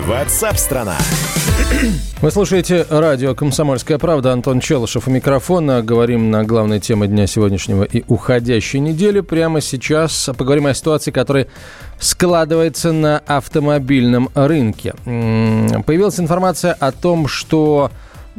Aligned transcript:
Ватсап-страна! 0.00 0.96
Вы 2.20 2.30
слушаете 2.30 2.86
радио 2.90 3.34
«Комсомольская 3.34 3.98
правда». 3.98 4.32
Антон 4.32 4.60
Челышев 4.60 5.08
у 5.08 5.10
микрофона. 5.10 5.82
Говорим 5.82 6.30
на 6.30 6.44
главной 6.44 6.80
теме 6.80 7.06
дня 7.06 7.26
сегодняшнего 7.26 7.84
и 7.84 8.04
уходящей 8.06 8.80
недели. 8.80 9.20
Прямо 9.20 9.60
сейчас 9.60 10.30
поговорим 10.36 10.66
о 10.66 10.74
ситуации, 10.74 11.10
которая 11.10 11.46
складывается 11.98 12.92
на 12.92 13.18
автомобильном 13.26 14.28
рынке. 14.34 14.94
Появилась 15.04 16.20
информация 16.20 16.72
о 16.72 16.92
том, 16.92 17.26
что 17.28 17.90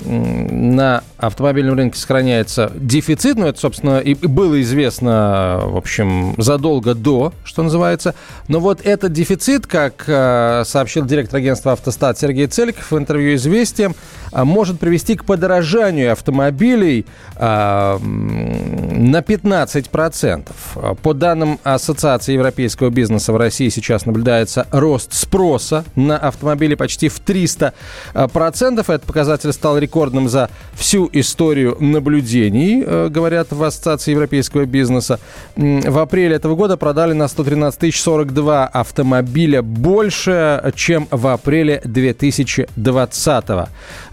на 0.06 1.04
автомобильном 1.18 1.76
рынке 1.76 2.00
сохраняется 2.00 2.72
дефицит, 2.76 3.38
ну, 3.38 3.48
это, 3.48 3.60
собственно, 3.60 4.00
и 4.00 4.14
было 4.14 4.62
известно, 4.62 5.62
в 5.64 5.78
общем, 5.78 6.36
задолго 6.38 6.94
до, 6.94 7.34
что 7.44 7.64
называется. 7.64 8.14
Но 8.48 8.60
вот 8.60 8.86
этот 8.86 9.12
дефицит, 9.14 9.66
как 9.66 10.04
э, 10.08 10.64
сообщил 10.66 11.06
директор 11.06 11.38
агентства 11.38 11.72
«Автостат» 11.72 12.20
Сергей 12.20 12.48
Целиков 12.48 12.92
в 12.92 12.98
интервью 12.98 13.36
«Известиям», 13.36 13.96
э, 14.32 14.44
может 14.44 14.80
привести 14.80 15.16
к 15.16 15.26
подорожанию 15.26 16.12
автомобилей 16.12 17.06
э, 17.36 17.98
на 17.98 19.20
15%. 19.20 20.46
Э, 20.76 20.96
По 21.02 21.14
данным 21.14 21.60
Ассоциации 21.64 22.34
европейского 22.34 22.90
бизнеса 22.90 23.34
в 23.34 23.38
России 23.38 23.70
сейчас 23.70 24.06
наблюдается 24.06 24.68
рост 24.72 25.14
спроса 25.14 25.84
на 25.96 26.18
автомобили 26.18 26.76
почти 26.76 27.10
в 27.10 27.20
300%. 27.20 27.74
э, 28.14 28.28
процентов. 28.28 28.90
Этот 28.90 29.08
показатель 29.08 29.52
стал 29.54 29.78
рекордным 29.78 29.87
за 30.28 30.50
всю 30.74 31.10
историю 31.14 31.78
наблюдений, 31.80 32.84
э, 32.86 33.10
говорят 33.10 33.52
в 33.52 33.64
Ассоциации 33.64 34.12
европейского 34.12 34.66
бизнеса. 34.66 35.20
В 35.56 36.00
апреле 36.00 36.36
этого 36.36 36.56
года 36.56 36.78
продали 36.78 37.14
на 37.14 37.28
113 37.28 37.80
тысяч 37.80 38.02
42 38.02 38.68
автомобиля 38.68 39.62
больше, 39.62 40.72
чем 40.76 41.08
в 41.12 41.28
апреле 41.28 41.82
2020 41.84 43.46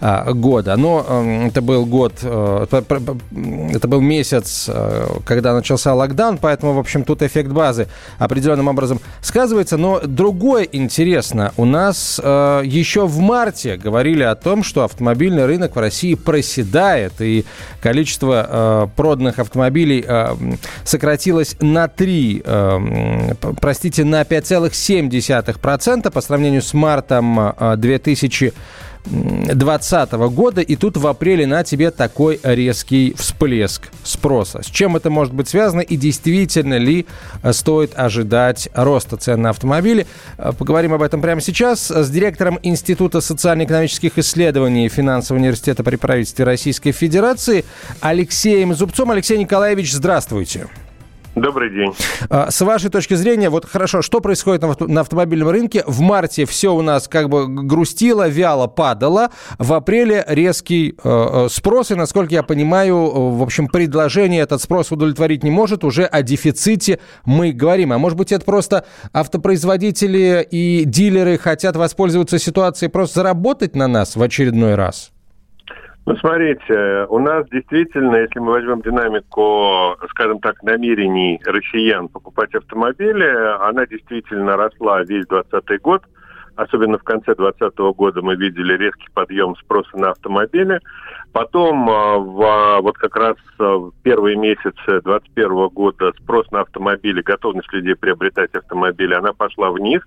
а, 0.01 0.33
года. 0.33 0.75
Но 0.75 1.05
э, 1.07 1.47
это 1.47 1.61
был 1.61 1.85
год, 1.85 2.13
э, 2.21 2.65
это 2.69 3.87
был 3.87 4.01
месяц, 4.01 4.65
э, 4.67 5.07
когда 5.25 5.53
начался 5.53 5.93
локдаун, 5.93 6.37
поэтому, 6.37 6.73
в 6.73 6.79
общем, 6.79 7.03
тут 7.03 7.21
эффект 7.21 7.49
базы 7.49 7.87
определенным 8.17 8.67
образом 8.67 8.99
сказывается. 9.21 9.77
Но 9.77 10.01
другое 10.01 10.63
интересно. 10.63 11.53
У 11.57 11.65
нас 11.65 12.19
еще 12.19 13.07
в 13.07 13.19
марте 13.19 13.77
говорили 13.77 14.23
о 14.23 14.35
том, 14.35 14.63
что 14.63 14.83
автомобильный 14.83 15.45
рынок 15.45 15.64
в 15.73 15.79
России 15.79 16.15
проседает, 16.15 17.13
и 17.19 17.45
количество 17.81 18.47
э, 18.47 18.87
проданных 18.95 19.39
автомобилей 19.39 20.03
э, 20.05 20.35
сократилось 20.83 21.55
на 21.61 21.87
3, 21.87 22.43
э, 22.45 23.33
простите, 23.61 24.03
на 24.03 24.21
5,7% 24.21 26.11
по 26.11 26.21
сравнению 26.21 26.61
с 26.61 26.73
мартом 26.73 27.39
э, 27.39 27.75
2000 27.77 28.53
2020 29.05 30.11
года, 30.13 30.61
и 30.61 30.75
тут 30.75 30.97
в 30.97 31.07
апреле 31.07 31.45
на 31.45 31.63
тебе 31.63 31.91
такой 31.91 32.39
резкий 32.43 33.13
всплеск 33.17 33.89
спроса. 34.03 34.61
С 34.63 34.67
чем 34.67 34.95
это 34.95 35.09
может 35.09 35.33
быть 35.33 35.47
связано 35.47 35.81
и 35.81 35.95
действительно 35.95 36.77
ли 36.77 37.05
э, 37.43 37.53
стоит 37.53 37.91
ожидать 37.95 38.69
роста 38.73 39.17
цен 39.17 39.41
на 39.41 39.49
автомобили? 39.51 40.07
Э, 40.37 40.51
Поговорим 40.57 40.93
об 40.93 41.01
этом 41.01 41.21
прямо 41.21 41.41
сейчас 41.41 41.91
с 41.91 42.09
директором 42.09 42.59
Института 42.63 43.21
социально-экономических 43.21 44.17
исследований 44.17 44.89
Финансового 44.89 45.41
университета 45.41 45.83
при 45.83 45.95
правительстве 45.95 46.45
Российской 46.45 46.91
Федерации 46.91 47.65
Алексеем 48.01 48.73
Зубцом. 48.73 49.11
Алексей 49.11 49.37
Николаевич, 49.37 49.93
здравствуйте. 49.93 50.67
Добрый 51.35 51.69
день. 51.69 51.93
А, 52.29 52.49
С 52.49 52.61
вашей 52.61 52.89
точки 52.89 53.13
зрения, 53.13 53.49
вот 53.49 53.65
хорошо, 53.65 54.01
что 54.01 54.21
происходит 54.21 54.61
на, 54.61 54.69
авто- 54.69 54.87
на 54.87 55.01
автомобильном 55.01 55.49
рынке? 55.49 55.83
В 55.85 55.99
марте 55.99 56.45
все 56.45 56.73
у 56.73 56.81
нас 56.81 57.09
как 57.09 57.29
бы 57.29 57.47
грустило, 57.47 58.27
вяло 58.29 58.67
падало. 58.67 59.31
В 59.59 59.73
апреле 59.73 60.23
резкий 60.27 60.95
э, 61.03 61.25
э, 61.45 61.47
спрос, 61.49 61.91
и, 61.91 61.95
насколько 61.95 62.33
я 62.33 62.41
понимаю, 62.41 62.95
э, 62.95 63.37
в 63.37 63.43
общем, 63.43 63.67
предложение 63.67 64.41
этот 64.43 64.61
спрос 64.61 64.93
удовлетворить 64.93 65.43
не 65.43 65.51
может. 65.51 65.83
Уже 65.83 66.05
о 66.05 66.21
дефиците 66.21 66.99
мы 67.25 67.51
говорим. 67.51 67.91
А 67.91 67.97
может 67.97 68.17
быть, 68.17 68.31
это 68.31 68.45
просто 68.45 68.85
автопроизводители 69.11 70.47
и 70.49 70.85
дилеры 70.85 71.37
хотят 71.37 71.75
воспользоваться 71.75 72.39
ситуацией, 72.39 72.89
просто 72.89 73.15
заработать 73.19 73.75
на 73.75 73.87
нас 73.87 74.15
в 74.15 74.21
очередной 74.21 74.75
раз? 74.75 75.11
Ну, 76.05 76.15
смотрите, 76.17 77.07
у 77.09 77.17
нас 77.17 77.47
действительно, 77.49 78.17
если 78.17 78.37
мы 78.37 78.51
возьмем 78.51 78.81
динамику, 78.81 79.97
скажем 80.11 80.39
так, 80.39 80.61
намерений 80.61 81.41
россиян 81.45 82.09
покупать 82.09 82.53
автомобили, 82.53 83.25
она 83.67 83.87
действительно 83.87 84.55
росла 84.55 85.01
весь 85.01 85.25
2020 85.25 85.81
год. 85.81 86.03
Особенно 86.57 86.97
в 86.97 87.03
конце 87.03 87.35
2020 87.35 87.77
года 87.97 88.21
мы 88.21 88.35
видели 88.35 88.77
резкий 88.77 89.07
подъем 89.13 89.55
спроса 89.57 89.97
на 89.97 90.11
автомобили. 90.11 90.79
Потом, 91.33 91.89
а, 91.89 92.17
в, 92.17 92.41
а, 92.41 92.81
вот 92.81 92.97
как 92.97 93.15
раз 93.17 93.35
а, 93.59 93.75
в 93.75 93.91
первые 94.03 94.37
месяцы 94.37 95.01
2021 95.01 95.67
года 95.69 96.13
спрос 96.21 96.49
на 96.51 96.61
автомобили, 96.61 97.21
готовность 97.23 97.73
людей 97.73 97.95
приобретать 97.95 98.53
автомобили, 98.53 99.15
она 99.15 99.33
пошла 99.33 99.71
вниз. 99.71 100.01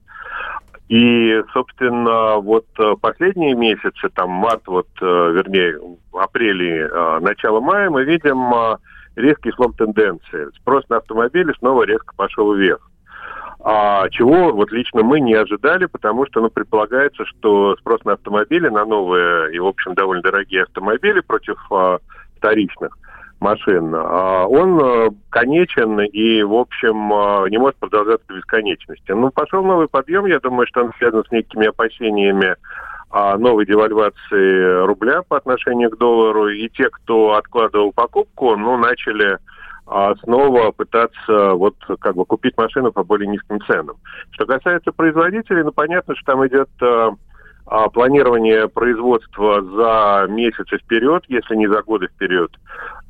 И, 0.88 1.42
собственно, 1.52 2.36
вот 2.38 2.66
э, 2.78 2.94
последние 3.00 3.54
месяцы, 3.54 4.08
там 4.14 4.30
март, 4.30 4.62
вот, 4.66 4.88
э, 5.00 5.04
вернее, 5.04 5.78
апрель 6.14 6.62
и 6.62 6.78
э, 6.78 7.18
начало 7.20 7.60
мая, 7.60 7.90
мы 7.90 8.04
видим 8.04 8.78
резкий 9.14 9.52
слом 9.52 9.74
тенденции. 9.74 10.48
Спрос 10.56 10.88
на 10.88 10.98
автомобили 10.98 11.52
снова 11.58 11.82
резко 11.82 12.14
пошел 12.16 12.54
вверх. 12.54 12.88
А, 13.60 14.08
чего 14.10 14.52
вот 14.52 14.70
лично 14.70 15.02
мы 15.02 15.20
не 15.20 15.34
ожидали, 15.34 15.86
потому 15.86 16.26
что 16.26 16.40
ну, 16.40 16.48
предполагается, 16.48 17.24
что 17.26 17.76
спрос 17.76 18.04
на 18.04 18.12
автомобили, 18.12 18.68
на 18.68 18.84
новые 18.84 19.54
и, 19.54 19.58
в 19.58 19.66
общем, 19.66 19.94
довольно 19.94 20.22
дорогие 20.22 20.62
автомобили 20.62 21.20
против 21.20 21.58
а, 21.70 21.98
вторичных 22.36 22.96
машин, 23.40 23.94
а, 23.94 24.46
он 24.46 24.80
а, 24.82 25.08
конечен 25.30 26.00
и, 26.00 26.42
в 26.42 26.54
общем, 26.54 27.12
а, 27.12 27.48
не 27.48 27.58
может 27.58 27.76
продолжаться 27.76 28.26
до 28.28 28.34
бесконечности. 28.34 29.12
Ну, 29.12 29.30
пошел 29.30 29.62
новый 29.62 29.88
подъем, 29.88 30.26
я 30.26 30.40
думаю, 30.40 30.66
что 30.66 30.84
он 30.84 30.92
связан 30.98 31.24
с 31.24 31.30
некими 31.30 31.68
опасениями 31.68 32.56
а, 33.10 33.38
новой 33.38 33.66
девальвации 33.66 34.84
рубля 34.84 35.22
по 35.22 35.36
отношению 35.36 35.90
к 35.90 35.98
доллару, 35.98 36.48
и 36.48 36.68
те, 36.68 36.88
кто 36.90 37.34
откладывал 37.34 37.92
покупку, 37.92 38.56
ну, 38.56 38.76
начали 38.76 39.38
а, 39.86 40.14
снова 40.16 40.72
пытаться 40.72 41.54
вот 41.54 41.76
как 42.00 42.16
бы 42.16 42.24
купить 42.24 42.56
машину 42.56 42.92
по 42.92 43.04
более 43.04 43.28
низким 43.28 43.60
ценам. 43.62 43.96
Что 44.32 44.46
касается 44.46 44.92
производителей, 44.92 45.62
ну 45.62 45.72
понятно, 45.72 46.14
что 46.16 46.32
там 46.32 46.46
идет 46.46 46.68
а, 47.70 47.88
планирование 47.90 48.68
производства 48.68 49.62
за 49.62 50.26
месяцы 50.30 50.78
вперед, 50.78 51.24
если 51.28 51.54
не 51.54 51.68
за 51.68 51.82
годы 51.82 52.08
вперед. 52.08 52.50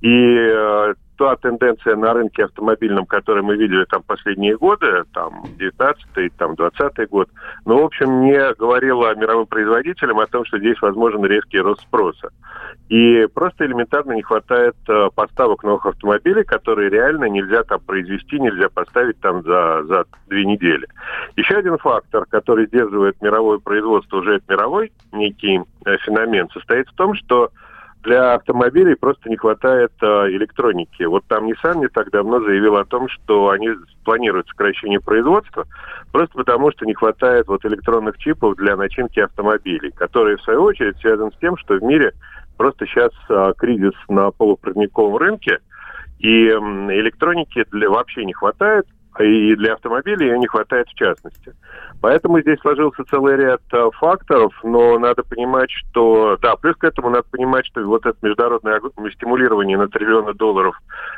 И 0.00 0.08
э, 0.08 0.94
та 1.18 1.36
тенденция 1.36 1.96
на 1.96 2.14
рынке 2.14 2.44
автомобильном, 2.44 3.04
которую 3.04 3.44
мы 3.44 3.56
видели 3.56 3.84
там 3.84 4.02
последние 4.04 4.56
годы, 4.56 5.04
там 5.12 5.42
19 5.58 6.36
там 6.36 6.54
20 6.54 7.08
год, 7.10 7.28
ну, 7.66 7.82
в 7.82 7.84
общем, 7.84 8.22
не 8.22 8.54
говорила 8.54 9.14
мировым 9.16 9.46
производителям 9.46 10.20
о 10.20 10.26
том, 10.26 10.44
что 10.44 10.58
здесь 10.58 10.80
возможен 10.80 11.24
резкий 11.24 11.58
рост 11.58 11.82
спроса. 11.82 12.30
И 12.88 13.26
просто 13.34 13.66
элементарно 13.66 14.12
не 14.12 14.22
хватает 14.22 14.76
э, 14.88 15.08
поставок 15.14 15.64
новых 15.64 15.84
автомобилей, 15.86 16.44
которые 16.44 16.88
реально 16.88 17.24
нельзя 17.24 17.64
там 17.64 17.80
произвести, 17.80 18.38
нельзя 18.38 18.68
поставить 18.68 19.20
там 19.20 19.42
за, 19.42 19.82
за 19.84 20.04
две 20.28 20.44
недели. 20.46 20.86
Еще 21.36 21.56
один 21.56 21.76
фактор, 21.78 22.24
который 22.26 22.66
сдерживает 22.66 23.20
мировое 23.20 23.58
производство, 23.58 24.18
уже 24.18 24.40
мировой 24.48 24.92
некий 25.12 25.60
э, 25.84 25.96
феномен, 25.98 26.48
состоит 26.50 26.88
в 26.88 26.94
том, 26.94 27.14
что 27.14 27.50
для 28.02 28.34
автомобилей 28.34 28.94
просто 28.94 29.28
не 29.28 29.36
хватает 29.36 29.92
э, 30.00 30.06
электроники. 30.30 31.02
Вот 31.02 31.24
там 31.26 31.46
Nissan 31.46 31.78
не 31.78 31.88
так 31.88 32.10
давно 32.10 32.40
заявил 32.40 32.76
о 32.76 32.84
том, 32.84 33.08
что 33.08 33.50
они 33.50 33.70
планируют 34.04 34.48
сокращение 34.48 35.00
производства, 35.00 35.66
просто 36.12 36.34
потому 36.34 36.70
что 36.72 36.86
не 36.86 36.94
хватает 36.94 37.46
вот 37.48 37.64
электронных 37.64 38.18
чипов 38.18 38.56
для 38.56 38.76
начинки 38.76 39.20
автомобилей, 39.20 39.90
которые 39.90 40.36
в 40.36 40.42
свою 40.42 40.62
очередь 40.62 40.96
связаны 40.98 41.32
с 41.32 41.38
тем, 41.38 41.56
что 41.56 41.74
в 41.74 41.82
мире 41.82 42.12
просто 42.56 42.86
сейчас 42.86 43.12
э, 43.28 43.52
кризис 43.56 43.94
на 44.08 44.30
полупроводниковом 44.30 45.16
рынке, 45.16 45.58
и 46.18 46.48
электроники 46.48 47.64
для, 47.70 47.88
вообще 47.88 48.24
не 48.24 48.32
хватает, 48.32 48.86
и 49.20 49.54
для 49.56 49.74
автомобилей 49.74 50.28
ее 50.28 50.38
не 50.38 50.46
хватает 50.46 50.88
в 50.88 50.94
частности. 50.94 51.54
Поэтому 52.00 52.40
здесь 52.40 52.60
сложился 52.60 53.04
целый 53.10 53.36
ряд 53.36 53.60
а, 53.72 53.90
факторов, 53.92 54.52
но 54.62 54.98
надо 54.98 55.22
понимать, 55.24 55.70
что... 55.70 56.36
Да, 56.40 56.56
плюс 56.56 56.76
к 56.76 56.84
этому 56.84 57.10
надо 57.10 57.24
понимать, 57.30 57.66
что 57.66 57.82
вот 57.84 58.06
это 58.06 58.16
международное 58.22 58.80
стимулирование 59.14 59.76
на 59.76 59.88
триллионы 59.88 60.34
долларов 60.34 60.76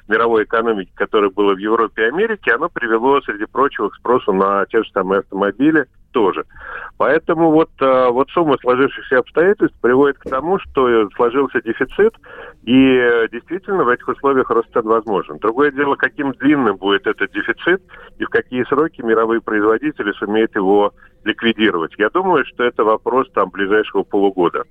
мировой 0.09 0.45
экономики, 0.45 0.91
которое 0.95 1.31
было 1.31 1.55
в 1.55 1.59
Европе 1.59 2.03
и 2.03 2.09
Америке, 2.09 2.53
оно 2.53 2.69
привело, 2.69 3.21
среди 3.23 3.45
прочего, 3.45 3.89
к 3.91 3.97
спросу 3.97 4.33
на 4.33 4.65
те 4.67 4.83
же 4.83 4.91
самые 4.93 5.21
автомобили– 5.21 5.85
тоже. 6.13 6.45
Поэтому 6.97 7.51
вот, 7.51 7.71
э, 7.81 8.09
вот 8.11 8.29
сумма 8.31 8.57
сложившихся 8.61 9.19
обстоятельств 9.19 9.77
приводит 9.81 10.19
к 10.19 10.29
тому, 10.29 10.59
что 10.59 11.09
сложился 11.17 11.61
дефицит, 11.63 12.15
и 12.65 12.97
э, 12.97 13.29
действительно 13.33 13.85
в 13.85 13.89
этих 13.89 14.09
условиях 14.09 14.51
рост 14.51 14.73
цен 14.73 14.83
возможен. 14.83 15.39
Другое 15.39 15.71
дело, 15.71 15.97
каким 15.97 16.33
длинным 16.33 16.77
будет 16.77 17.07
этот 17.07 17.33
дефицит 17.33 17.83
и 18.19 18.25
в 18.25 18.29
какие 18.29 18.65
сроки 18.65 19.01
мировые 19.03 19.41
производители 19.41 20.13
сумеют 20.13 20.55
его 20.55 20.93
ликвидировать. 21.25 21.95
Я 21.99 22.11
думаю, 22.11 22.45
что 22.45 22.65
это 22.65 22.85
вопрос 22.85 23.31
там 23.33 23.51
ближайшего 23.51 24.03
полугода. 24.03 24.65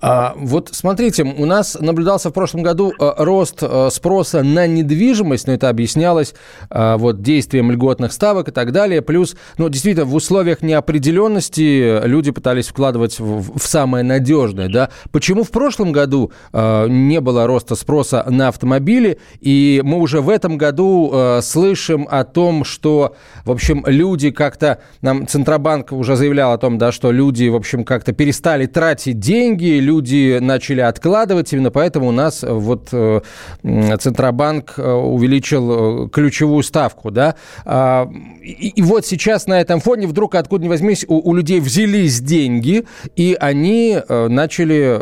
А, 0.00 0.34
вот 0.36 0.70
смотрите, 0.72 1.22
у 1.24 1.44
нас 1.46 1.76
наблюдался 1.80 2.30
в 2.30 2.32
прошлом 2.32 2.62
году 2.62 2.92
а, 2.98 3.14
рост 3.18 3.58
а, 3.62 3.88
спроса 3.90 4.42
на 4.42 4.66
недвижимость, 4.66 5.46
но 5.46 5.52
это 5.52 5.68
объяснялось 5.68 6.34
а, 6.70 6.96
вот 6.96 7.22
действием 7.22 7.70
льготных 7.70 8.12
ставок 8.12 8.48
и 8.48 8.52
так 8.52 8.72
далее. 8.72 9.02
Плюс, 9.02 9.36
ну, 9.58 9.68
действительно, 9.68 10.06
в 10.06 10.14
условиях 10.14 10.62
неопределенности 10.62 12.06
люди 12.06 12.30
пытались 12.30 12.68
вкладывать 12.68 13.18
в, 13.18 13.58
в 13.58 13.66
самое 13.66 14.04
надежное, 14.04 14.68
да. 14.68 14.90
Почему 15.10 15.42
в 15.42 15.50
прошлом 15.50 15.92
году 15.92 16.32
не 16.52 17.20
было 17.20 17.46
роста 17.46 17.74
спроса 17.74 18.24
на 18.28 18.48
автомобили, 18.48 19.18
и 19.40 19.80
мы 19.84 19.98
уже 19.98 20.20
в 20.20 20.28
этом 20.28 20.58
году 20.58 21.40
слышим 21.42 22.06
о 22.10 22.24
том, 22.24 22.64
что, 22.64 23.16
в 23.44 23.50
общем, 23.50 23.84
люди 23.86 24.30
как-то, 24.30 24.78
нам 25.02 25.26
Центробанк 25.26 25.92
уже 25.92 26.16
заявлял 26.16 26.52
о 26.52 26.58
том, 26.58 26.78
да, 26.78 26.92
что 26.92 27.10
люди, 27.10 27.48
в 27.48 27.56
общем, 27.56 27.84
как-то 27.84 28.12
перестали 28.12 28.66
тратить 28.66 29.18
деньги, 29.18 29.79
деньги, 29.80 29.90
люди 29.90 30.38
начали 30.40 30.80
откладывать, 30.80 31.52
именно 31.52 31.70
поэтому 31.70 32.08
у 32.08 32.12
нас 32.12 32.44
э, 32.44 32.52
вот 32.52 32.88
э, 32.92 33.20
Центробанк 33.62 34.74
э, 34.76 34.92
увеличил 34.92 36.08
ключевую 36.08 36.62
ставку, 36.62 37.10
да, 37.10 37.34
а, 37.64 38.10
и, 38.42 38.68
и 38.68 38.82
вот 38.82 39.06
сейчас 39.06 39.46
на 39.46 39.60
этом 39.60 39.80
фоне 39.80 40.06
вдруг 40.06 40.34
откуда 40.34 40.64
ни 40.64 40.68
возьмись 40.68 41.04
у, 41.08 41.30
у 41.30 41.34
людей 41.34 41.60
взялись 41.60 42.20
деньги, 42.20 42.84
и 43.16 43.36
они 43.38 43.98
начали 44.08 44.98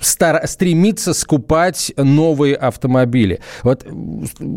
стар, 0.00 0.46
стремится 0.46 1.14
скупать 1.14 1.92
новые 1.96 2.56
автомобили. 2.56 3.40
Вот 3.62 3.84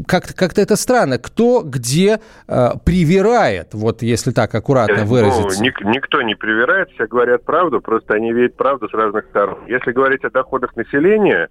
как-то 0.08 0.36
как 0.36 0.58
это 0.58 0.76
странно. 0.76 1.18
Кто 1.18 1.62
где 1.64 2.20
э, 2.48 2.70
привирает, 2.86 3.74
вот 3.74 4.02
если 4.02 4.32
так 4.32 4.54
аккуратно 4.54 5.04
ну, 5.04 5.06
выразиться? 5.06 5.60
Ну, 5.60 5.66
ник- 5.66 5.84
никто 5.84 6.22
не 6.22 6.36
привирает, 6.36 6.90
все 6.92 7.08
говорят 7.08 7.44
правду, 7.44 7.82
просто 7.82 8.14
они 8.14 8.34
видят 8.34 8.56
правду 8.56 8.90
с 8.90 8.94
разных 8.94 9.26
сторон. 9.26 9.60
Если 9.68 9.92
говорить 9.92 10.24
о 10.24 10.30
доходах 10.30 10.76
населения, 10.76 11.50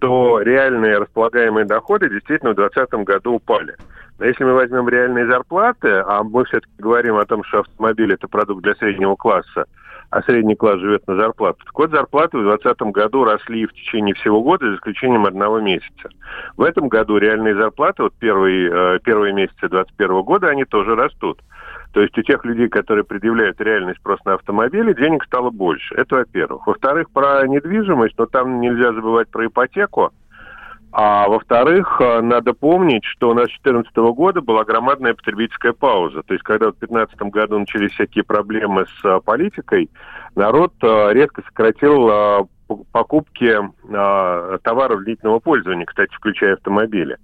то 0.00 0.40
реальные 0.40 0.98
располагаемые 0.98 1.66
доходы 1.66 2.08
действительно 2.08 2.52
в 2.52 2.56
2020 2.56 3.06
году 3.06 3.34
упали. 3.34 3.76
Но 4.18 4.26
если 4.26 4.44
мы 4.44 4.54
возьмем 4.54 4.88
реальные 4.88 5.26
зарплаты, 5.26 6.02
а 6.06 6.22
мы 6.22 6.44
все-таки 6.44 6.72
говорим 6.78 7.16
о 7.16 7.24
том, 7.24 7.42
что 7.44 7.60
автомобиль 7.60 8.12
это 8.12 8.28
продукт 8.28 8.62
для 8.62 8.74
среднего 8.74 9.14
класса, 9.16 9.64
а 10.10 10.22
средний 10.22 10.56
класс 10.56 10.80
живет 10.80 11.06
на 11.06 11.16
зарплату. 11.16 11.58
Так 11.64 11.78
вот, 11.78 11.90
зарплаты 11.90 12.38
в 12.38 12.42
2020 12.42 12.92
году 12.92 13.24
росли 13.24 13.66
в 13.66 13.72
течение 13.72 14.14
всего 14.14 14.42
года, 14.42 14.68
за 14.68 14.76
исключением 14.76 15.24
одного 15.24 15.60
месяца. 15.60 16.10
В 16.56 16.62
этом 16.62 16.88
году 16.88 17.16
реальные 17.16 17.54
зарплаты, 17.54 18.02
вот 18.02 18.14
первые, 18.18 18.70
э, 18.70 18.98
первые 19.04 19.32
месяцы 19.32 19.68
2021 19.68 20.22
года, 20.22 20.48
они 20.48 20.64
тоже 20.64 20.96
растут. 20.96 21.40
То 21.92 22.00
есть 22.00 22.16
у 22.18 22.22
тех 22.22 22.44
людей, 22.44 22.68
которые 22.68 23.04
предъявляют 23.04 23.60
реальный 23.60 23.94
спрос 23.96 24.20
на 24.24 24.34
автомобили, 24.34 24.92
денег 24.92 25.24
стало 25.24 25.50
больше. 25.50 25.94
Это 25.96 26.16
во-первых. 26.16 26.66
Во-вторых, 26.66 27.10
про 27.10 27.46
недвижимость, 27.46 28.14
но 28.18 28.26
там 28.26 28.60
нельзя 28.60 28.92
забывать 28.92 29.28
про 29.28 29.46
ипотеку. 29.46 30.12
А 30.92 31.28
во-вторых, 31.28 32.00
э, 32.00 32.20
надо 32.20 32.52
помнить, 32.52 33.04
что 33.04 33.30
у 33.30 33.34
нас 33.34 33.44
с 33.46 33.60
2014 33.62 33.96
года 34.12 34.40
была 34.40 34.64
громадная 34.64 35.14
потребительская 35.14 35.72
пауза. 35.72 36.22
То 36.22 36.34
есть, 36.34 36.42
когда 36.42 36.66
в 36.66 36.78
2015 36.78 37.32
году 37.32 37.58
начались 37.60 37.92
всякие 37.92 38.24
проблемы 38.24 38.86
с 38.86 39.04
э, 39.04 39.20
политикой, 39.24 39.88
народ 40.34 40.72
э, 40.82 41.12
резко 41.12 41.42
сократил 41.42 42.48
покупки 42.92 43.56
товаров 44.62 45.04
длительного 45.04 45.38
пользования, 45.40 45.86
кстати, 45.86 46.14
включая 46.14 46.54
автомобили. 46.54 47.16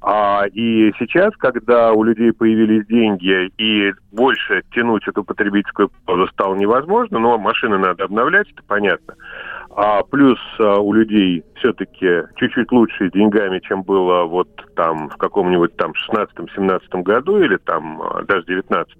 А, 0.00 0.44
и 0.52 0.92
сейчас, 0.98 1.34
когда 1.36 1.92
у 1.92 2.04
людей 2.04 2.32
появились 2.32 2.86
деньги 2.86 3.50
и 3.58 3.92
больше 4.12 4.62
тянуть 4.72 5.06
эту 5.08 5.24
потребительскую 5.24 5.90
паузу 6.04 6.28
стало 6.28 6.54
невозможно, 6.54 7.18
но 7.18 7.38
машины 7.38 7.78
надо 7.78 8.04
обновлять, 8.04 8.50
это 8.52 8.62
понятно. 8.66 9.14
А 9.70 10.02
плюс 10.04 10.38
а, 10.58 10.78
у 10.78 10.92
людей 10.92 11.44
все-таки 11.56 12.22
чуть-чуть 12.36 12.70
лучше 12.72 13.10
деньгами, 13.10 13.58
чем 13.60 13.82
было 13.82 14.24
вот 14.24 14.48
там 14.74 15.08
в 15.08 15.16
каком-нибудь 15.16 15.76
там 15.76 15.92
16-17 16.08 17.02
году 17.02 17.38
или 17.42 17.56
там 17.56 18.00
а, 18.02 18.22
даже 18.22 18.46
19 18.46 18.96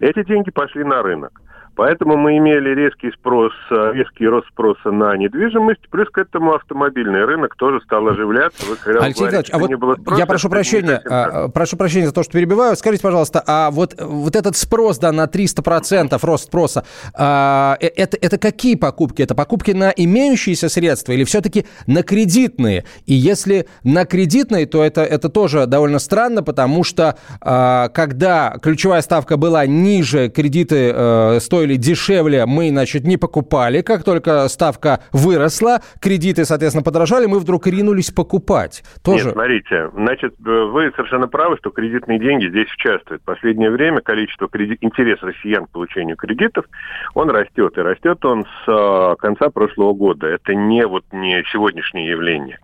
Эти 0.00 0.24
деньги 0.24 0.50
пошли 0.50 0.84
на 0.84 1.02
рынок. 1.02 1.40
Поэтому 1.74 2.16
мы 2.18 2.36
имели 2.36 2.74
резкий 2.74 3.10
спрос, 3.12 3.52
э, 3.70 3.92
резкий 3.94 4.26
рост 4.26 4.46
спроса 4.48 4.90
на 4.90 5.16
недвижимость, 5.16 5.80
плюс 5.90 6.08
к 6.10 6.18
этому 6.18 6.54
автомобильный 6.54 7.24
рынок 7.24 7.56
тоже 7.56 7.80
стал 7.80 8.06
оживляться. 8.08 8.66
Вы, 8.66 8.76
Алексей 8.98 9.24
Николаевич, 9.24 9.50
а 9.52 9.58
вот 9.58 9.70
спроса, 10.00 10.18
я 10.20 10.26
прошу 10.26 10.48
прощения, 10.50 11.02
а, 11.08 11.48
прошу 11.48 11.76
прощения 11.78 12.06
за 12.06 12.12
то, 12.12 12.22
что 12.22 12.32
перебиваю. 12.32 12.76
Скажите, 12.76 13.02
пожалуйста, 13.02 13.42
а 13.46 13.70
вот, 13.70 13.94
вот 13.98 14.36
этот 14.36 14.56
спрос 14.56 14.98
да, 14.98 15.12
на 15.12 15.24
300% 15.24 16.18
рост 16.22 16.44
спроса, 16.44 16.84
а, 17.14 17.78
э, 17.80 17.86
это, 17.86 18.18
это 18.20 18.36
какие 18.36 18.74
покупки? 18.74 19.22
Это 19.22 19.34
покупки 19.34 19.70
на 19.70 19.90
имеющиеся 19.90 20.68
средства 20.68 21.12
или 21.12 21.24
все-таки 21.24 21.64
на 21.86 22.02
кредитные? 22.02 22.84
И 23.06 23.14
если 23.14 23.66
на 23.82 24.04
кредитные, 24.04 24.66
то 24.66 24.84
это, 24.84 25.02
это 25.02 25.30
тоже 25.30 25.66
довольно 25.66 26.00
странно, 26.00 26.42
потому 26.42 26.84
что 26.84 27.16
а, 27.40 27.88
когда 27.88 28.58
ключевая 28.60 29.00
ставка 29.00 29.38
была 29.38 29.64
ниже, 29.64 30.28
кредиты 30.28 30.92
э, 30.94 31.38
стоили 31.40 31.61
стоили 31.62 31.76
дешевле, 31.76 32.44
мы, 32.46 32.70
значит, 32.70 33.04
не 33.04 33.16
покупали. 33.16 33.82
Как 33.82 34.02
только 34.02 34.48
ставка 34.48 35.00
выросла, 35.12 35.80
кредиты, 36.00 36.44
соответственно, 36.44 36.82
подорожали, 36.82 37.26
мы 37.26 37.38
вдруг 37.38 37.66
ринулись 37.68 38.10
покупать. 38.10 38.82
Тоже... 39.04 39.26
Нет, 39.26 39.34
смотрите, 39.34 39.90
значит, 39.94 40.34
вы 40.40 40.90
совершенно 40.96 41.28
правы, 41.28 41.56
что 41.58 41.70
кредитные 41.70 42.18
деньги 42.18 42.48
здесь 42.48 42.66
участвуют. 42.74 43.22
В 43.22 43.24
последнее 43.24 43.70
время 43.70 44.00
количество 44.00 44.48
кредит... 44.48 44.78
интерес 44.80 45.22
россиян 45.22 45.66
к 45.66 45.70
получению 45.70 46.16
кредитов, 46.16 46.64
он 47.14 47.30
растет. 47.30 47.78
И 47.78 47.80
растет 47.80 48.24
он 48.24 48.44
с 48.44 48.68
э, 48.68 49.16
конца 49.20 49.50
прошлого 49.50 49.92
года. 49.92 50.26
Это 50.26 50.54
не 50.54 50.84
вот 50.84 51.04
не 51.12 51.44
сегодняшнее 51.52 52.08
явление. 52.08 52.58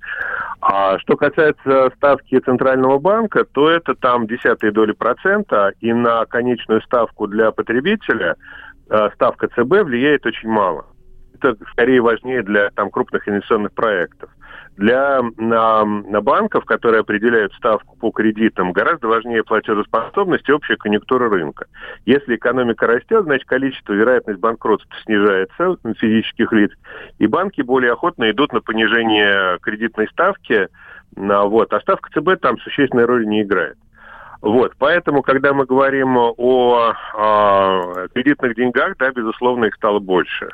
А 0.60 0.98
что 0.98 1.16
касается 1.16 1.90
ставки 1.96 2.38
Центрального 2.40 2.98
банка, 2.98 3.44
то 3.44 3.70
это 3.70 3.94
там 3.94 4.26
десятые 4.26 4.72
доли 4.72 4.90
процента, 4.90 5.72
и 5.80 5.92
на 5.92 6.26
конечную 6.26 6.82
ставку 6.82 7.28
для 7.28 7.52
потребителя 7.52 8.34
ставка 9.14 9.48
ЦБ 9.48 9.84
влияет 9.84 10.26
очень 10.26 10.48
мало. 10.48 10.86
Это 11.40 11.56
скорее 11.72 12.00
важнее 12.00 12.42
для 12.42 12.70
там, 12.70 12.90
крупных 12.90 13.28
инвестиционных 13.28 13.72
проектов. 13.72 14.30
Для 14.76 15.20
на, 15.36 15.84
на 15.84 16.20
банков, 16.20 16.64
которые 16.64 17.00
определяют 17.00 17.52
ставку 17.54 17.96
по 17.96 18.10
кредитам, 18.10 18.72
гораздо 18.72 19.08
важнее 19.08 19.42
платежеспособность 19.42 20.48
и 20.48 20.52
общая 20.52 20.76
конъюнктура 20.76 21.28
рынка. 21.28 21.66
Если 22.06 22.36
экономика 22.36 22.86
растет, 22.86 23.24
значит 23.24 23.46
количество, 23.46 23.92
вероятность 23.92 24.40
банкротства 24.40 24.96
снижается 25.04 25.76
физических 25.98 26.52
лиц, 26.52 26.72
и 27.18 27.26
банки 27.26 27.60
более 27.60 27.92
охотно 27.92 28.30
идут 28.30 28.52
на 28.52 28.60
понижение 28.60 29.58
кредитной 29.60 30.08
ставки, 30.08 30.68
на, 31.16 31.44
вот, 31.44 31.72
а 31.72 31.80
ставка 31.80 32.10
ЦБ 32.10 32.40
там 32.40 32.58
существенной 32.58 33.04
роли 33.04 33.24
не 33.24 33.42
играет. 33.42 33.76
Вот, 34.40 34.72
поэтому, 34.78 35.22
когда 35.22 35.52
мы 35.52 35.66
говорим 35.66 36.16
о, 36.16 36.94
о 37.14 38.08
кредитных 38.14 38.54
деньгах, 38.54 38.96
да, 38.96 39.10
безусловно, 39.10 39.64
их 39.64 39.74
стало 39.74 39.98
больше. 39.98 40.48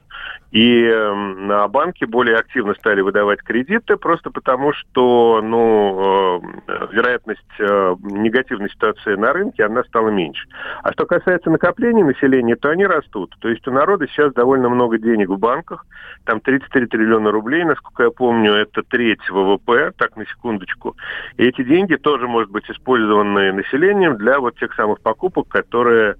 И 0.52 0.84
э, 0.84 1.68
банки 1.68 2.04
более 2.04 2.36
активно 2.36 2.74
стали 2.74 3.00
выдавать 3.00 3.42
кредиты, 3.42 3.96
просто 3.96 4.30
потому 4.30 4.72
что, 4.72 5.42
ну, 5.42 6.40
э, 6.68 6.86
вероятность 6.92 7.42
э, 7.58 7.96
негативной 8.02 8.70
ситуации 8.70 9.16
на 9.16 9.32
рынке, 9.32 9.64
она 9.64 9.82
стала 9.82 10.10
меньше. 10.10 10.46
А 10.82 10.92
что 10.92 11.06
касается 11.06 11.50
накоплений 11.50 12.04
населения, 12.04 12.54
то 12.54 12.70
они 12.70 12.86
растут. 12.86 13.34
То 13.40 13.48
есть 13.48 13.66
у 13.66 13.72
народа 13.72 14.06
сейчас 14.06 14.32
довольно 14.32 14.68
много 14.68 14.96
денег 14.96 15.28
в 15.28 15.38
банках, 15.38 15.84
там 16.24 16.40
33 16.40 16.86
триллиона 16.86 17.32
рублей, 17.32 17.64
насколько 17.64 18.04
я 18.04 18.10
помню, 18.10 18.52
это 18.52 18.82
треть 18.84 19.28
ВВП, 19.28 19.90
так 19.98 20.16
на 20.16 20.24
секундочку. 20.24 20.96
И 21.36 21.44
эти 21.44 21.64
деньги 21.64 21.96
тоже, 21.96 22.28
может 22.28 22.50
быть, 22.52 22.70
использованы 22.70 23.52
населением 23.52 23.73
населением 23.74 24.16
для 24.16 24.38
вот 24.38 24.56
тех 24.58 24.72
самых 24.74 25.00
покупок, 25.00 25.48
которые 25.48 26.16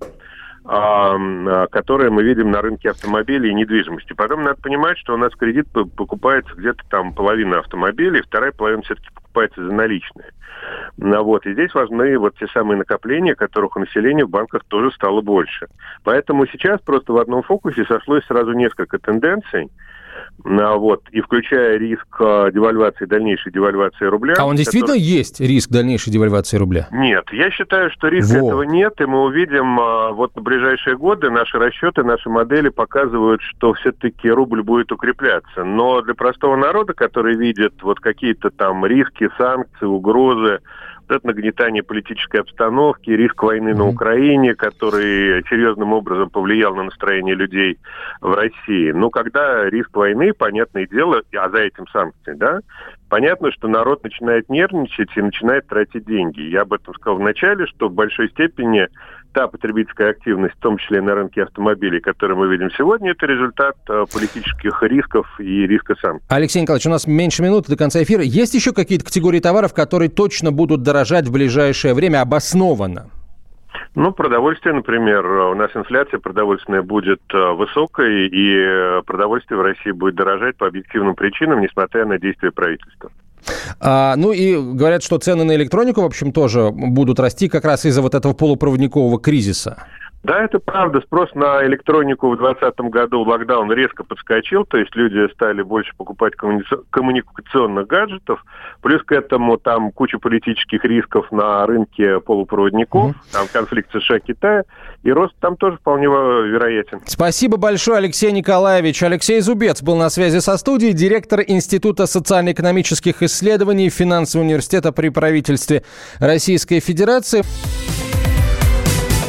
а, 0.67 1.67
которые 1.67 2.11
мы 2.11 2.23
видим 2.23 2.51
на 2.51 2.63
рынке 2.63 2.91
автомобилей 2.91 3.51
и 3.51 3.55
недвижимости. 3.55 4.15
Потом 4.15 4.45
надо 4.45 4.61
понимать, 4.63 4.97
что 4.99 5.15
у 5.15 5.19
нас 5.19 5.35
кредит 5.35 5.67
покупается 5.71 6.55
где-то 6.55 6.83
там 6.89 7.13
половина 7.13 7.59
автомобилей, 7.59 8.23
вторая 8.23 8.53
половина 8.53 8.83
все-таки 8.83 9.11
покупается 9.15 9.63
за 9.63 9.71
наличные. 9.71 10.31
Ну, 10.97 11.23
вот, 11.23 11.45
и 11.45 11.53
здесь 11.53 11.75
важны 11.75 12.17
вот 12.19 12.39
те 12.39 12.47
самые 12.49 12.79
накопления, 12.79 13.35
которых 13.35 13.77
у 13.77 13.81
населения 13.81 14.25
в 14.25 14.31
банках 14.31 14.65
тоже 14.69 14.91
стало 14.93 15.21
больше. 15.21 15.67
Поэтому 16.03 16.47
сейчас 16.47 16.81
просто 16.81 17.13
в 17.13 17.19
одном 17.19 17.43
фокусе 17.43 17.85
сошлось 17.85 18.25
сразу 18.25 18.53
несколько 18.53 18.99
тенденций. 18.99 19.71
А, 20.45 20.77
вот, 20.77 21.03
и 21.11 21.21
включая 21.21 21.79
риск 21.79 22.07
а, 22.21 22.51
девальвации, 22.51 23.07
дальнейшей 23.07 23.51
девальвации 23.53 24.05
рубля. 24.05 24.35
А 24.39 24.45
он 24.45 24.57
действительно 24.57 24.95
который... 24.95 25.09
есть 25.09 25.41
риск 25.41 25.71
дальнейшей 25.71 26.13
девальвации 26.13 26.59
рубля? 26.59 26.89
Нет, 26.93 27.25
я 27.33 27.51
считаю, 27.51 27.91
что 27.91 28.09
риска 28.09 28.39
Во. 28.41 28.49
этого 28.49 28.63
нет, 28.63 29.01
и 29.01 29.07
мы 29.07 29.25
увидим 29.25 29.81
а, 29.81 30.13
вот 30.13 30.37
на 30.37 30.43
ближайшие 30.43 30.97
годы 30.97 31.31
наши 31.31 31.59
расчеты, 31.59 32.03
наши 32.03 32.29
модели 32.29 32.69
показывают, 32.69 33.41
что 33.43 33.73
все-таки 33.75 34.31
рубль 34.31 34.63
будет 34.63 34.93
укрепляться. 34.93 35.65
Но 35.65 36.03
для 36.03 36.15
простого 36.15 36.57
народа, 36.57 36.93
который 36.93 37.37
видит 37.37 37.75
вот 37.83 38.01
какие-то 38.01 38.51
там 38.51 38.85
риски, 38.85 39.29
санкции, 39.39 39.87
угрозы, 39.87 40.61
это 41.09 41.27
нагнетание 41.27 41.83
политической 41.83 42.41
обстановки, 42.41 43.11
риск 43.11 43.43
войны 43.43 43.71
mm-hmm. 43.71 43.77
на 43.77 43.89
Украине, 43.89 44.55
который 44.55 45.43
серьезным 45.49 45.93
образом 45.93 46.31
повлиял 46.31 46.75
на 46.75 46.85
настроение 46.85 47.35
людей 47.35 47.79
в 48.21 48.35
России. 48.35 48.93
Но 48.93 49.11
когда 49.11 49.69
риск 49.69 49.95
войны, 49.97 50.33
понятное 50.33 50.87
дело, 50.87 51.23
а 51.37 51.49
за 51.51 51.59
этим 51.59 51.87
санкции, 51.89 52.35
да, 52.35 52.61
понятно, 53.09 53.53
что 53.53 53.69
народ 53.69 54.03
начинает 54.03 54.49
нервничать 54.49 55.17
и 55.17 55.23
начинает 55.23 55.67
тратить 55.69 56.05
деньги. 56.05 56.41
Я 56.41 56.63
об 56.63 56.73
этом 56.73 56.95
сказал 56.95 57.19
в 57.19 57.23
начале, 57.23 57.67
что 57.67 57.89
в 57.89 57.95
большой 57.95 58.29
степени 58.31 58.89
та 59.35 59.49
потребительская 59.49 60.11
активность, 60.11 60.55
в 60.55 60.61
том 60.61 60.79
числе 60.79 61.03
на 61.03 61.15
рынке 61.15 61.43
автомобилей, 61.43 62.01
который 62.01 62.37
мы 62.37 62.49
видим 62.49 62.71
сегодня, 62.79 63.11
это 63.11 63.27
результат 63.27 63.77
э, 63.89 64.05
политических 64.11 64.83
рисков 64.83 65.27
и 65.39 65.67
риска 65.67 65.95
санкций. 65.97 66.27
Алексей 66.29 66.63
Николаевич, 66.63 66.87
у 66.87 66.91
нас 66.91 67.07
меньше 67.07 67.43
минуты 67.43 67.71
до 67.71 67.77
конца 67.77 68.03
эфира. 68.03 68.23
Есть 68.23 68.55
еще 68.55 68.73
какие-то 68.73 69.05
категории 69.05 69.41
товаров, 69.41 69.75
которые 69.75 70.09
точно 70.09 70.53
будут 70.53 70.83
дорожать 70.83 71.27
в 71.27 71.33
ближайшее 71.33 71.95
время 71.95 72.23
обоснованно? 72.23 73.11
Ну, 73.97 74.13
продовольствие, 74.13 74.75
например, 74.75 75.27
у 75.27 75.55
нас 75.55 75.71
инфляция 75.75 76.21
продовольственная 76.21 76.83
будет 76.83 77.21
э, 77.33 77.53
высокой, 77.55 78.29
и 78.29 79.03
продовольствие 79.05 79.59
в 79.59 79.63
России 79.63 79.91
будет 79.91 80.15
дорожать 80.15 80.57
по 80.57 80.69
объективным 80.69 81.15
причинам, 81.15 81.61
несмотря 81.61 82.07
на 82.07 82.19
действия 82.19 82.53
правительства. 82.53 83.11
А, 83.81 84.17
ну 84.17 84.33
и 84.33 84.57
говорят, 84.57 85.03
что 85.03 85.19
цены 85.19 85.45
на 85.45 85.55
электронику, 85.55 86.03
в 86.03 86.05
общем, 86.05 86.33
тоже 86.33 86.71
будут 86.71 87.21
расти 87.21 87.49
как 87.49 87.65
раз 87.65 87.85
из-за 87.85 88.03
вот 88.03 88.15
этого 88.15 88.33
полупроводникового 88.33 89.21
кризиса. 89.21 89.77
Да, 90.25 90.43
это 90.43 90.59
правда. 90.59 91.03
Спрос 91.03 91.29
на 91.35 91.65
электронику 91.67 92.31
в 92.31 92.39
2020 92.39 92.81
году 92.91 93.21
локдаун 93.21 93.71
резко 93.71 94.05
подскочил, 94.05 94.65
то 94.65 94.79
есть 94.79 94.97
люди 94.97 95.31
стали 95.35 95.61
больше 95.61 95.93
покупать 95.99 96.33
коммуникационных 96.35 97.87
гаджетов. 97.87 98.43
Плюс 98.81 99.03
к 99.03 99.13
этому 99.13 99.59
там 99.59 99.93
куча 99.93 100.19
политических 100.19 100.83
рисков 100.85 101.31
на 101.31 101.67
рынке 101.67 102.21
полупроводников, 102.21 103.11
mm 103.11 103.15
там 103.33 103.47
конфликт 103.53 103.91
США-Китая, 103.93 104.63
и 105.03 105.13
рост 105.13 105.35
там 105.41 105.57
тоже 105.57 105.77
вполне 105.77 106.07
вероятен. 106.07 107.01
Спасибо 107.05 107.59
большое, 107.59 107.99
Алексей 107.99 108.33
Николаевич. 108.33 109.03
Алексей 109.03 109.41
Зубец 109.41 109.83
был 109.83 109.97
на 109.97 110.09
связи 110.09 110.39
со 110.39 110.57
студией, 110.57 110.93
директор 110.93 111.41
Института 111.47 112.07
социально-экономических 112.07 113.23
исследований 113.23 113.91
Финансового 113.91 114.47
университета 114.47 114.93
при 114.93 115.11
правительстве 115.11 115.83
Российской 116.19 116.81
Федерации. 116.81 117.43